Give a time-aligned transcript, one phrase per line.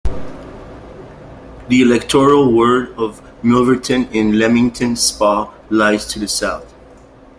[1.69, 6.73] The electoral ward of Milverton in Leamington Spa lies to the south.